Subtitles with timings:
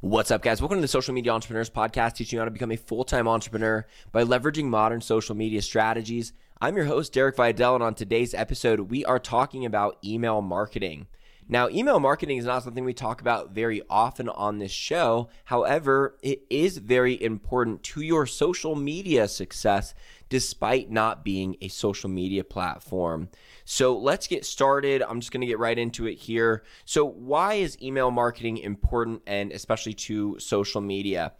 [0.00, 0.62] What's up, guys?
[0.62, 3.26] Welcome to the Social Media Entrepreneurs Podcast, teaching you how to become a full time
[3.26, 6.32] entrepreneur by leveraging modern social media strategies.
[6.60, 11.08] I'm your host, Derek Videll, and on today's episode, we are talking about email marketing.
[11.48, 15.30] Now, email marketing is not something we talk about very often on this show.
[15.46, 19.94] However, it is very important to your social media success
[20.28, 23.28] despite not being a social media platform.
[23.64, 25.02] So let's get started.
[25.02, 26.64] I'm just going to get right into it here.
[26.84, 31.32] So, why is email marketing important and especially to social media?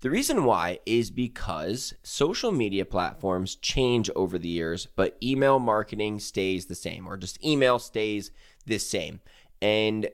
[0.00, 6.18] The reason why is because social media platforms change over the years, but email marketing
[6.18, 8.32] stays the same, or just email stays
[8.66, 9.20] the same.
[9.60, 10.08] And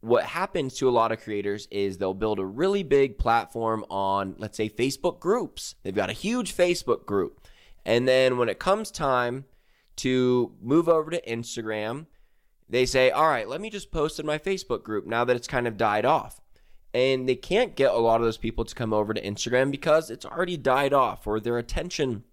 [0.00, 4.36] what happens to a lot of creators is they'll build a really big platform on,
[4.38, 5.74] let's say, Facebook groups.
[5.82, 7.40] They've got a huge Facebook group.
[7.84, 9.44] And then when it comes time
[9.96, 12.06] to move over to Instagram,
[12.68, 15.48] they say, all right, let me just post in my Facebook group now that it's
[15.48, 16.40] kind of died off.
[16.94, 20.10] And they can't get a lot of those people to come over to Instagram because
[20.10, 22.24] it's already died off or their attention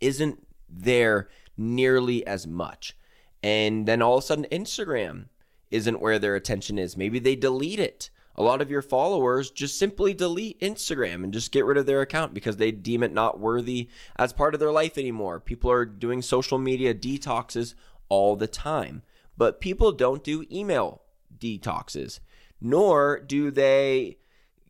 [0.00, 2.96] isn't there nearly as much.
[3.42, 5.26] And then all of a sudden, Instagram
[5.70, 6.96] isn't where their attention is.
[6.96, 8.10] Maybe they delete it.
[8.38, 12.02] A lot of your followers just simply delete Instagram and just get rid of their
[12.02, 15.40] account because they deem it not worthy as part of their life anymore.
[15.40, 17.74] People are doing social media detoxes
[18.08, 19.02] all the time,
[19.36, 21.02] but people don't do email
[21.36, 22.20] detoxes,
[22.60, 24.18] nor do they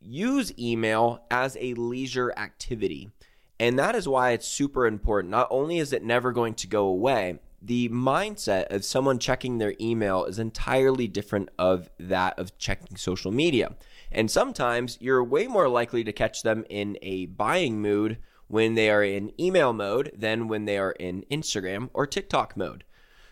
[0.01, 3.11] use email as a leisure activity.
[3.59, 5.29] And that is why it's super important.
[5.29, 9.73] Not only is it never going to go away, the mindset of someone checking their
[9.79, 13.75] email is entirely different of that of checking social media.
[14.11, 18.89] And sometimes you're way more likely to catch them in a buying mood when they
[18.89, 22.83] are in email mode than when they are in Instagram or TikTok mode.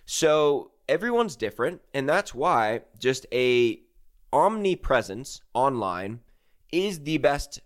[0.05, 3.81] So everyone's different, and that's why just a
[4.31, 6.19] omnipresence online
[6.71, 7.61] is the best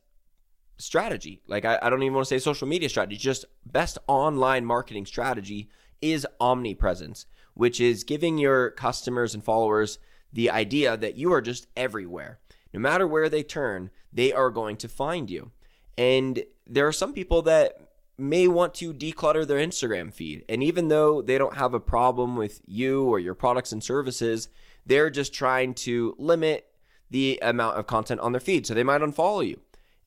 [0.78, 1.42] strategy.
[1.48, 5.06] Like I, I don't even want to say social media strategy, just best online marketing
[5.06, 5.70] strategy
[6.02, 10.00] is omnipresence, which is giving your customers and followers
[10.34, 12.40] the idea that you are just everywhere.
[12.74, 15.52] No matter where they turn, they are going to find you.
[15.98, 17.78] And there are some people that
[18.18, 20.46] may want to declutter their Instagram feed.
[20.48, 24.48] And even though they don't have a problem with you or your products and services,
[24.86, 26.68] they're just trying to limit
[27.10, 28.66] the amount of content on their feed.
[28.66, 29.60] So they might unfollow you.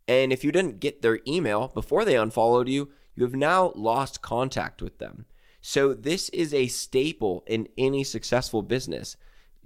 [0.09, 4.22] And if you didn't get their email before they unfollowed you, you have now lost
[4.22, 5.27] contact with them.
[5.67, 9.17] So, this is a staple in any successful business.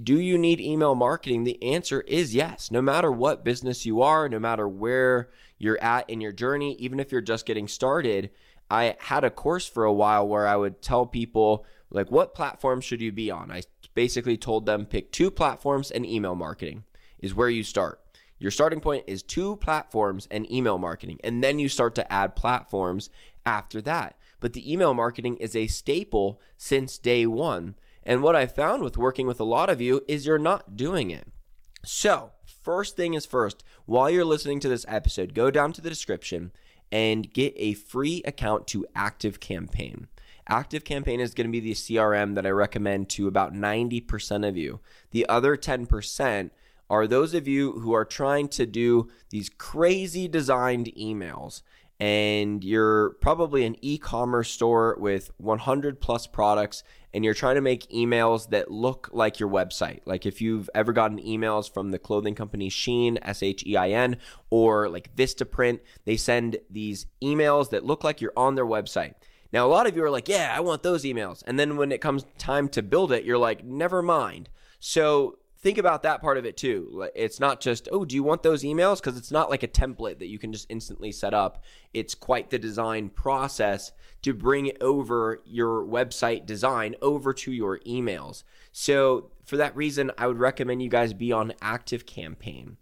[0.00, 1.42] Do you need email marketing?
[1.42, 2.70] The answer is yes.
[2.70, 7.00] No matter what business you are, no matter where you're at in your journey, even
[7.00, 8.30] if you're just getting started,
[8.70, 12.80] I had a course for a while where I would tell people, like, what platform
[12.80, 13.50] should you be on?
[13.50, 13.62] I
[13.94, 16.84] basically told them pick two platforms and email marketing
[17.18, 18.00] is where you start.
[18.38, 22.36] Your starting point is two platforms and email marketing, and then you start to add
[22.36, 23.10] platforms
[23.44, 27.74] after that but the email marketing is a staple since day one.
[28.02, 31.10] And what I found with working with a lot of you is you're not doing
[31.10, 31.28] it.
[31.84, 32.32] So,
[32.62, 36.52] first thing is first, while you're listening to this episode, go down to the description
[36.90, 40.08] and get a free account to Active Campaign.
[40.48, 44.56] Active Campaign is going to be the CRM that I recommend to about 90% of
[44.56, 44.80] you.
[45.10, 46.50] The other 10%
[46.90, 51.60] are those of you who are trying to do these crazy designed emails
[52.00, 57.90] and you're probably an e-commerce store with 100 plus products and you're trying to make
[57.90, 60.00] emails that look like your website.
[60.04, 63.90] Like if you've ever gotten emails from the clothing company Shein, S H E I
[63.90, 64.18] N,
[64.50, 69.14] or like Vistaprint, they send these emails that look like you're on their website.
[69.52, 71.42] Now, a lot of you are like, yeah, I want those emails.
[71.46, 74.50] And then when it comes time to build it, you're like, never mind.
[74.78, 77.08] So think about that part of it too.
[77.14, 78.96] It's not just, oh, do you want those emails?
[78.96, 81.64] Because it's not like a template that you can just instantly set up.
[81.92, 83.92] It's quite the design process
[84.22, 88.44] to bring over your website design over to your emails.
[88.72, 92.76] So, for that reason, I would recommend you guys be on Active Campaign.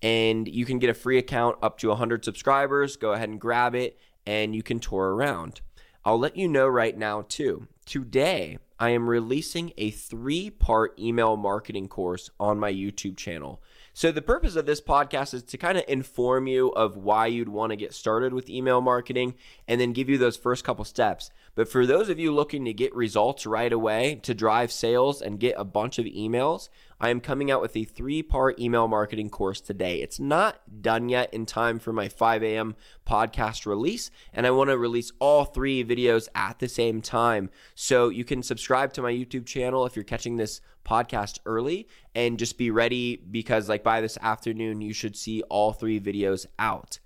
[0.00, 2.96] And you can get a free account up to 100 subscribers.
[2.96, 5.60] Go ahead and grab it, and you can tour around.
[6.04, 7.66] I'll let you know right now, too.
[7.86, 13.62] Today, I am releasing a three part email marketing course on my YouTube channel.
[13.92, 17.48] So, the purpose of this podcast is to kind of inform you of why you'd
[17.48, 19.34] want to get started with email marketing
[19.68, 21.30] and then give you those first couple steps.
[21.54, 25.38] But for those of you looking to get results right away, to drive sales and
[25.38, 26.68] get a bunch of emails,
[27.00, 30.00] I am coming out with a three part email marketing course today.
[30.00, 32.74] It's not done yet in time for my 5 a.m.
[33.06, 37.50] podcast release, and I want to release all three videos at the same time.
[37.74, 42.38] So you can subscribe to my YouTube channel if you're catching this podcast early and
[42.38, 46.98] just be ready because, like, by this afternoon, you should see all three videos out.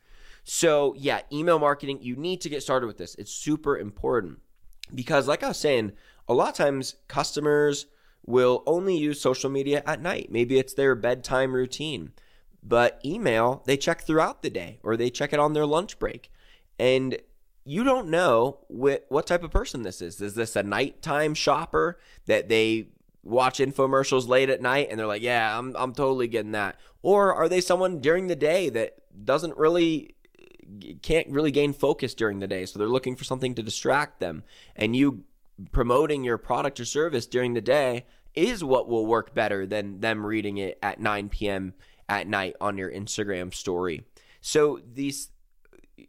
[0.50, 3.14] So, yeah, email marketing, you need to get started with this.
[3.16, 4.38] It's super important
[4.94, 5.92] because, like I was saying,
[6.26, 7.84] a lot of times customers
[8.24, 10.32] will only use social media at night.
[10.32, 12.12] Maybe it's their bedtime routine.
[12.62, 16.32] But email, they check throughout the day or they check it on their lunch break.
[16.78, 17.18] And
[17.66, 20.18] you don't know what, type of person this is.
[20.22, 22.88] Is this a nighttime shopper that they
[23.22, 26.80] watch infomercials late at night and they're like, yeah, I'm, I'm totally getting that?
[27.02, 28.94] Or are they someone during the day that
[29.24, 30.14] doesn't really
[31.02, 34.42] can't really gain focus during the day so they're looking for something to distract them
[34.76, 35.24] and you
[35.72, 38.04] promoting your product or service during the day
[38.34, 41.74] is what will work better than them reading it at 9 p.m.
[42.08, 44.04] at night on your Instagram story.
[44.40, 45.30] So these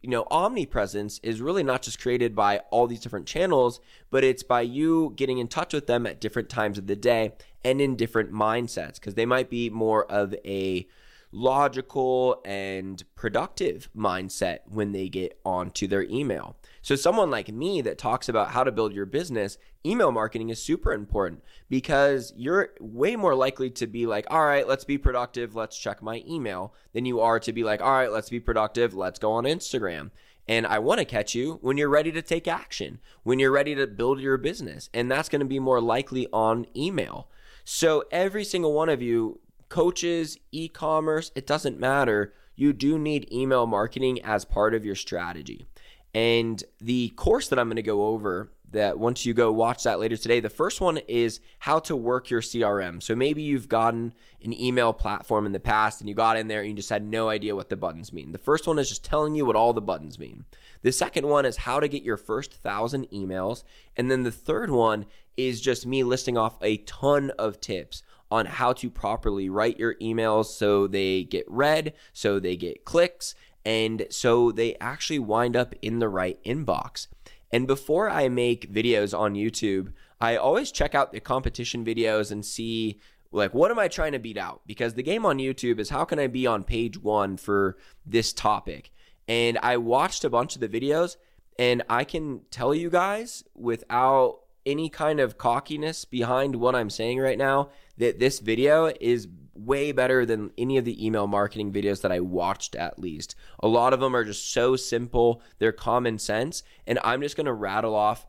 [0.01, 3.79] you know, omnipresence is really not just created by all these different channels,
[4.11, 7.33] but it's by you getting in touch with them at different times of the day
[7.65, 10.87] and in different mindsets because they might be more of a
[11.31, 16.55] logical and productive mindset when they get onto their email.
[16.81, 20.61] So, someone like me that talks about how to build your business, email marketing is
[20.61, 25.55] super important because you're way more likely to be like, all right, let's be productive,
[25.55, 28.93] let's check my email, than you are to be like, all right, let's be productive,
[28.93, 30.11] let's go on Instagram.
[30.47, 33.75] And I want to catch you when you're ready to take action, when you're ready
[33.75, 34.89] to build your business.
[34.95, 37.29] And that's going to be more likely on email.
[37.63, 42.33] So, every single one of you, coaches, e commerce, it doesn't matter.
[42.55, 45.65] You do need email marketing as part of your strategy.
[46.13, 49.99] And the course that I'm going to go over that once you go watch that
[49.99, 53.01] later today, the first one is how to work your CRM.
[53.01, 54.13] So maybe you've gotten
[54.43, 57.03] an email platform in the past and you got in there and you just had
[57.03, 58.31] no idea what the buttons mean.
[58.31, 60.45] The first one is just telling you what all the buttons mean.
[60.81, 63.63] The second one is how to get your first thousand emails.
[63.97, 65.05] And then the third one
[65.35, 69.95] is just me listing off a ton of tips on how to properly write your
[69.95, 73.35] emails so they get read, so they get clicks,
[73.65, 77.07] and so they actually wind up in the right inbox.
[77.51, 82.45] And before I make videos on YouTube, I always check out the competition videos and
[82.45, 82.99] see
[83.31, 84.61] like what am I trying to beat out?
[84.65, 88.33] Because the game on YouTube is how can I be on page 1 for this
[88.33, 88.91] topic?
[89.27, 91.17] And I watched a bunch of the videos
[91.57, 97.19] and I can tell you guys without any kind of cockiness behind what I'm saying
[97.19, 102.01] right now that this video is way better than any of the email marketing videos
[102.01, 103.35] that I watched at least.
[103.59, 107.45] A lot of them are just so simple, they're common sense, and I'm just going
[107.45, 108.25] to rattle off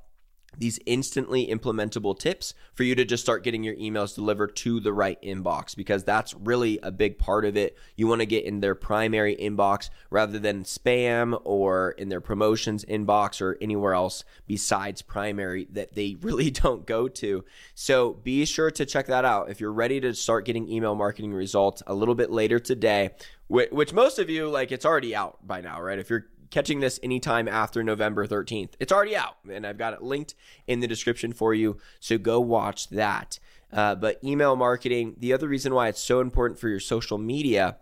[0.58, 4.92] these instantly implementable tips for you to just start getting your emails delivered to the
[4.92, 7.76] right inbox because that's really a big part of it.
[7.96, 12.84] You want to get in their primary inbox rather than spam or in their promotions
[12.84, 17.44] inbox or anywhere else besides primary that they really don't go to.
[17.74, 19.50] So be sure to check that out.
[19.50, 23.10] If you're ready to start getting email marketing results a little bit later today,
[23.48, 25.98] which most of you like it's already out by now, right?
[25.98, 28.70] If you're catching this anytime after November 13th.
[28.80, 30.34] It's already out, and I've got it linked
[30.66, 31.78] in the description for you.
[32.00, 33.38] So go watch that.
[33.72, 37.76] Uh, but email marketing, the other reason why it's so important for your social media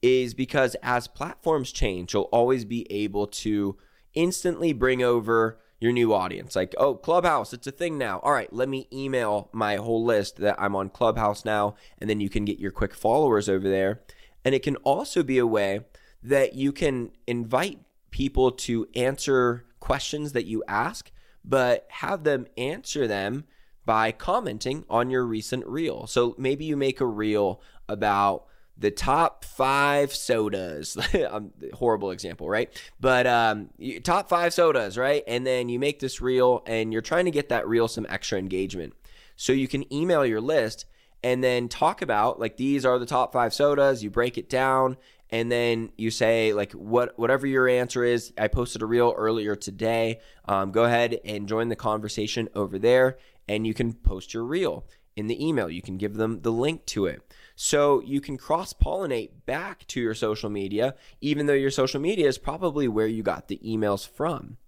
[0.00, 3.76] is because as platforms change, you'll always be able to
[4.14, 6.56] instantly bring over your new audience.
[6.56, 8.20] Like, oh, Clubhouse, it's a thing now.
[8.20, 12.20] All right, let me email my whole list that I'm on Clubhouse now, and then
[12.20, 14.00] you can get your quick followers over there.
[14.44, 15.80] And it can also be a way
[16.22, 17.78] that you can invite
[18.14, 21.10] people to answer questions that you ask,
[21.44, 23.42] but have them answer them
[23.84, 26.06] by commenting on your recent reel.
[26.06, 28.44] So maybe you make a reel about
[28.78, 30.96] the top five sodas.
[31.74, 32.70] horrible example, right?
[33.00, 33.70] But um,
[34.04, 35.24] top five sodas, right?
[35.26, 38.38] And then you make this reel and you're trying to get that reel some extra
[38.38, 38.94] engagement.
[39.34, 40.86] So you can email your list
[41.24, 44.04] and then talk about like these are the top five sodas.
[44.04, 44.98] You break it down
[45.34, 49.56] and then you say like what whatever your answer is i posted a reel earlier
[49.56, 50.20] today.
[50.44, 54.86] Um, go ahead and join the conversation over there and you can post your reel
[55.16, 55.68] in the email.
[55.68, 57.20] You can give them the link to it.
[57.56, 62.28] So you can cross pollinate back to your social media even though your social media
[62.28, 64.58] is probably where you got the emails from.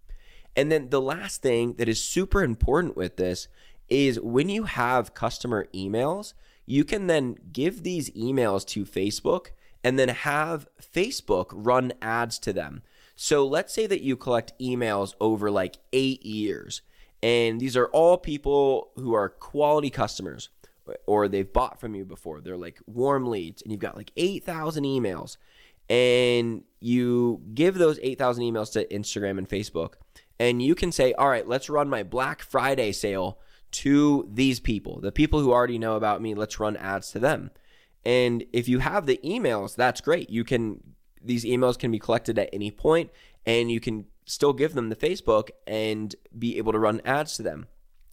[0.56, 3.46] And then the last thing that is super important with this
[3.88, 6.32] is when you have customer emails
[6.68, 9.50] you can then give these emails to facebook
[9.86, 12.82] and then have Facebook run ads to them.
[13.14, 16.82] So let's say that you collect emails over like eight years,
[17.22, 20.48] and these are all people who are quality customers.
[21.06, 22.40] or they've bought from you before.
[22.40, 25.36] They're like warm leads, and you've got like 8,000 emails,
[25.88, 29.94] and you give those 8,000 emails to Instagram and Facebook,
[30.40, 33.38] and you can say, All right, let's run my Black Friday sale
[33.70, 36.34] to these people, the people who already know about me.
[36.34, 37.50] Let's run ads to them.
[38.06, 40.30] And if you have the emails, that's great.
[40.30, 43.10] You can, these emails can be collected at any point,
[43.44, 47.42] and you can still give them the Facebook and be able to run ads to
[47.42, 47.66] them.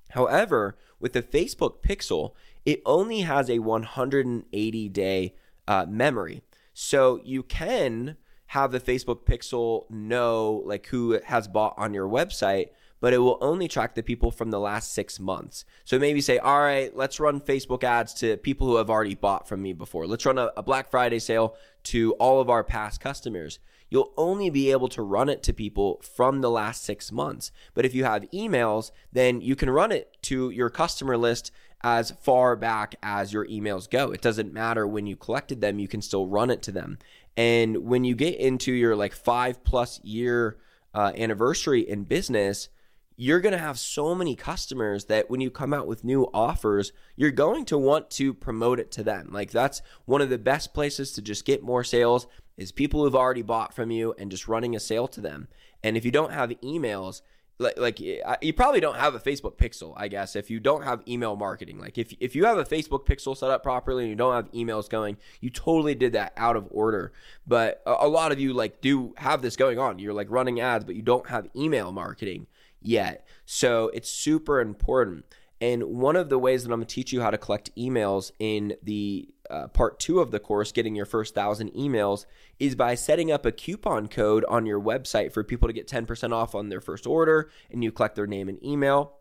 [0.09, 2.31] However, with the Facebook Pixel,
[2.65, 5.35] it only has a 180 day
[5.67, 6.41] uh, memory.
[6.73, 12.69] So you can have the Facebook Pixel know like who has bought on your website,
[13.03, 15.65] but it will only track the people from the last six months.
[15.83, 19.45] So maybe say, all right, let's run Facebook ads to people who have already bought
[19.45, 20.07] from me before.
[20.07, 24.49] Let's run a, a Black Friday sale to all of our past customers you'll only
[24.49, 27.51] be able to run it to people from the last six months.
[27.75, 32.09] But if you have emails, then you can run it to your customer list as
[32.09, 34.11] far back as your emails go.
[34.11, 36.97] It doesn't matter when you collected them, you can still run it to them.
[37.37, 40.57] And when you get into your like five plus year
[40.95, 42.69] uh, anniversary in business,
[43.15, 46.91] you're going to have so many customers that when you come out with new offers,
[47.15, 49.29] you're going to want to promote it to them.
[49.31, 52.27] Like that's one of the best places to just get more sales
[52.57, 55.47] is people who've already bought from you and just running a sale to them.
[55.83, 57.21] And if you don't have emails,
[57.59, 61.03] like, like you probably don't have a Facebook pixel, I guess, if you don't have
[61.07, 61.77] email marketing.
[61.79, 64.51] Like if, if you have a Facebook pixel set up properly and you don't have
[64.51, 67.13] emails going, you totally did that out of order.
[67.45, 69.99] But a, a lot of you like do have this going on.
[69.99, 72.47] You're like running ads, but you don't have email marketing
[72.83, 73.27] yet.
[73.45, 75.25] So it's super important.
[75.61, 78.31] And one of the ways that I'm going to teach you how to collect emails
[78.37, 82.25] in the uh, part two of the course, getting your first thousand emails,
[82.59, 86.33] is by setting up a coupon code on your website for people to get 10%
[86.33, 89.13] off on their first order and you collect their name and email.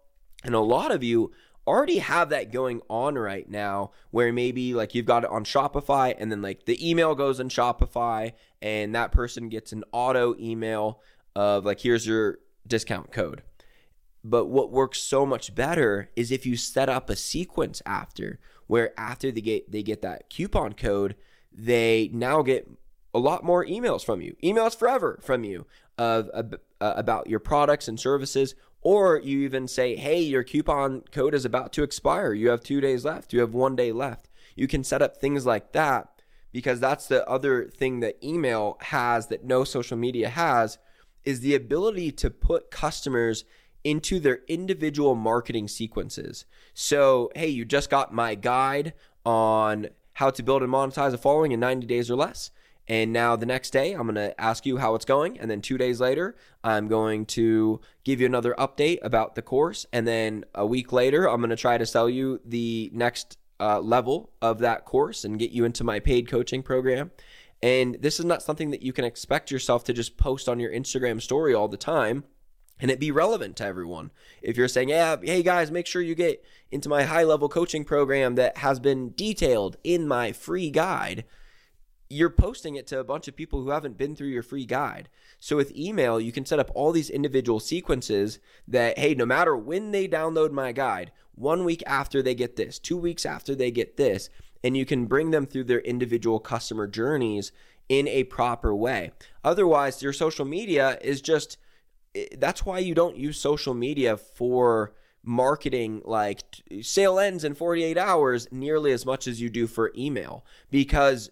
[0.45, 1.33] And a lot of you
[1.66, 6.14] already have that going on right now where maybe like you've got it on Shopify
[6.19, 11.00] and then like the email goes in Shopify and that person gets an auto email
[11.37, 13.42] of like here's your discount code.
[14.25, 18.99] But what works so much better is if you set up a sequence after where
[18.99, 21.17] after they get they get that coupon code,
[21.52, 22.69] they now get
[23.14, 25.67] a lot more emails from you, emails forever from you
[25.99, 28.55] of, of uh, about your products and services.
[28.81, 32.33] Or you even say, hey, your coupon code is about to expire.
[32.33, 33.33] You have two days left.
[33.33, 34.29] You have one day left.
[34.57, 39.29] You can set up things like that because that's the other thing that email has
[39.29, 40.79] that no social media has
[41.25, 43.45] is the ability to put customers
[43.85, 46.45] into their individual marketing sequences.
[46.75, 51.53] So, hey, you just got my guide on how to build and monetize a following
[51.53, 52.51] in 90 days or less.
[52.89, 55.39] And now the next day, I'm going to ask you how it's going.
[55.39, 59.87] And then two days later, I'm going to give you another update about the course.
[59.93, 63.81] And then a week later, I'm going to try to sell you the next uh,
[63.81, 67.12] level of that course and get you into my paid coaching program.
[67.62, 70.73] And this is not something that you can expect yourself to just post on your
[70.73, 72.25] Instagram story all the time
[72.81, 74.11] and it be relevant to everyone.
[74.43, 77.85] If you're saying, yeah, hey guys, make sure you get into my high level coaching
[77.85, 81.25] program that has been detailed in my free guide,
[82.09, 85.09] you're posting it to a bunch of people who haven't been through your free guide.
[85.38, 88.38] So with email, you can set up all these individual sequences
[88.69, 92.79] that, hey, no matter when they download my guide, one week after they get this,
[92.79, 94.29] two weeks after they get this,
[94.62, 97.50] and you can bring them through their individual customer journeys
[97.88, 99.12] in a proper way.
[99.43, 101.57] Otherwise, your social media is just
[102.38, 104.92] that's why you don't use social media for
[105.25, 106.42] marketing like
[106.81, 111.31] sale ends in 48 hours nearly as much as you do for email because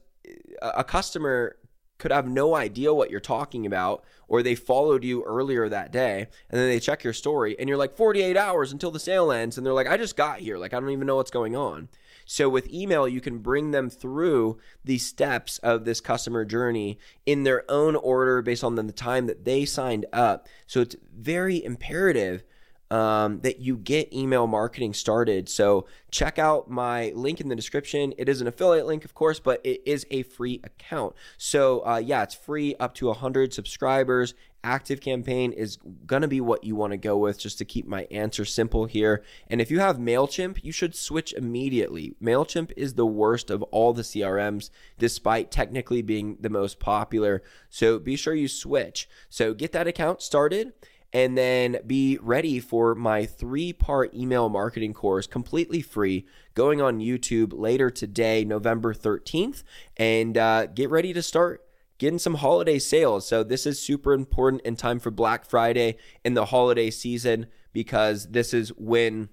[0.62, 1.56] uh, a customer
[1.99, 6.28] could have no idea what you're talking about or they followed you earlier that day
[6.49, 9.58] and then they check your story and you're like 48 hours until the sale ends
[9.58, 11.88] and they're like I just got here like I don't even know what's going on.
[12.30, 16.96] So with email, you can bring them through the steps of this customer journey
[17.26, 20.46] in their own order based on the time that they signed up.
[20.68, 22.44] So it's very imperative
[22.88, 25.49] um, that you get email marketing started.
[25.49, 28.14] So check out my link in the description.
[28.16, 31.16] It is an affiliate link, of course, but it is a free account.
[31.37, 34.34] So uh, yeah, it's free up to 100 subscribers.
[34.62, 37.86] Active campaign is going to be what you want to go with just to keep
[37.86, 39.22] my answer simple here.
[39.48, 42.14] And if you have MailChimp, you should switch immediately.
[42.22, 47.42] MailChimp is the worst of all the CRMs, despite technically being the most popular.
[47.70, 49.08] So be sure you switch.
[49.30, 50.74] So get that account started
[51.12, 57.00] and then be ready for my three part email marketing course completely free going on
[57.00, 59.62] YouTube later today, November 13th.
[59.96, 61.64] And uh, get ready to start
[62.00, 63.28] getting some holiday sales.
[63.28, 68.26] So this is super important in time for Black Friday in the holiday season because
[68.28, 69.28] this is when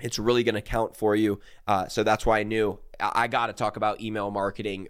[0.00, 1.38] it's really going to count for you.
[1.68, 4.88] Uh, so that's why I knew I, got to talk about email marketing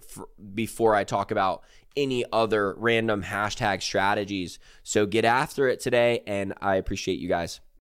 [0.55, 1.65] before I talk about
[1.99, 4.59] any other random hashtag strategies.
[4.83, 7.61] So get after it today, and I appreciate you guys.